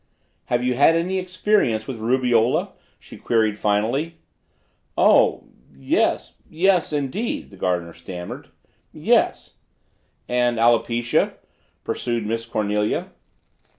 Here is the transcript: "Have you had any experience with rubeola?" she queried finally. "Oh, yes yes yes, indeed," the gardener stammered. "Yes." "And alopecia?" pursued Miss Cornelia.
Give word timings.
"Have 0.45 0.63
you 0.63 0.73
had 0.73 0.95
any 0.95 1.19
experience 1.19 1.85
with 1.85 1.99
rubeola?" 1.99 2.71
she 2.97 3.17
queried 3.17 3.59
finally. 3.59 4.15
"Oh, 4.97 5.43
yes 5.75 6.37
yes 6.49 6.91
yes, 6.91 6.91
indeed," 6.91 7.51
the 7.51 7.55
gardener 7.55 7.93
stammered. 7.93 8.47
"Yes." 8.91 9.57
"And 10.27 10.57
alopecia?" 10.57 11.35
pursued 11.83 12.25
Miss 12.25 12.47
Cornelia. 12.47 13.11